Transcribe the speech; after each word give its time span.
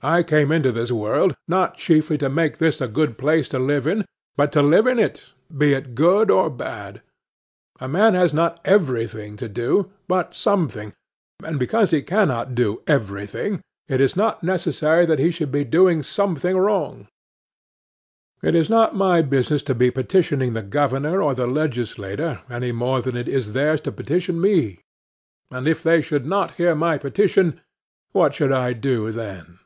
I 0.00 0.22
came 0.22 0.52
into 0.52 0.70
this 0.70 0.92
world, 0.92 1.34
not 1.48 1.76
chiefly 1.76 2.16
to 2.18 2.28
make 2.28 2.58
this 2.58 2.80
a 2.80 2.86
good 2.86 3.18
place 3.18 3.48
to 3.48 3.58
live 3.58 3.84
in, 3.84 4.04
but 4.36 4.52
to 4.52 4.62
live 4.62 4.86
in 4.86 4.96
it, 5.00 5.32
be 5.52 5.74
it 5.74 5.96
good 5.96 6.30
or 6.30 6.48
bad. 6.50 7.02
A 7.80 7.88
man 7.88 8.14
has 8.14 8.32
not 8.32 8.60
every 8.64 9.08
thing 9.08 9.36
to 9.38 9.48
do, 9.48 9.90
but 10.06 10.36
something; 10.36 10.92
and 11.42 11.58
because 11.58 11.90
he 11.90 12.00
cannot 12.00 12.54
do 12.54 12.80
every 12.86 13.26
thing, 13.26 13.60
it 13.88 14.00
is 14.00 14.14
not 14.14 14.44
necessary 14.44 15.04
that 15.04 15.18
he 15.18 15.32
should 15.32 15.50
do 15.68 16.00
something 16.04 16.56
wrong. 16.56 17.08
It 18.40 18.54
is 18.54 18.70
not 18.70 18.94
my 18.94 19.20
business 19.20 19.64
to 19.64 19.74
be 19.74 19.90
petitioning 19.90 20.52
the 20.52 20.62
Governor 20.62 21.20
or 21.20 21.34
the 21.34 21.48
Legislature 21.48 22.42
any 22.48 22.70
more 22.70 23.02
than 23.02 23.16
it 23.16 23.26
is 23.26 23.50
theirs 23.52 23.80
to 23.80 23.90
petition 23.90 24.40
me; 24.40 24.78
and, 25.50 25.66
if 25.66 25.82
they 25.82 26.00
should 26.00 26.24
not 26.24 26.52
hear 26.52 26.76
my 26.76 26.98
petition, 26.98 27.60
what 28.12 28.32
should 28.32 28.52
I 28.52 28.72
do 28.74 29.10
then? 29.10 29.58